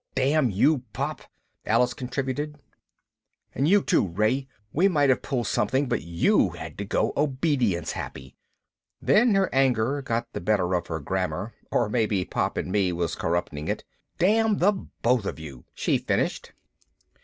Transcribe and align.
"Damn 0.15 0.49
you, 0.49 0.79
Pop!" 0.93 1.21
Alice 1.63 1.93
contributed. 1.93 2.57
"And 3.53 3.67
you 3.67 3.83
too, 3.83 4.07
Ray! 4.07 4.47
We 4.73 4.87
might 4.87 5.11
have 5.11 5.21
pulled 5.21 5.45
something, 5.45 5.87
but 5.87 6.01
you 6.01 6.49
had 6.57 6.75
to 6.79 6.85
go 6.85 7.13
obedience 7.15 7.91
happy." 7.91 8.35
Then 8.99 9.35
her 9.35 9.47
anger 9.53 10.01
got 10.01 10.25
the 10.33 10.41
better 10.41 10.73
of 10.73 10.87
her 10.87 10.99
grammar, 10.99 11.53
or 11.69 11.87
maybe 11.87 12.25
Pop 12.25 12.57
and 12.57 12.71
me 12.71 12.91
was 12.91 13.13
corrupting 13.13 13.67
it. 13.67 13.83
"Damn 14.17 14.57
the 14.57 14.71
both 15.03 15.25
of 15.25 15.37
you!" 15.37 15.65
she 15.75 15.99
finished. 15.99 16.53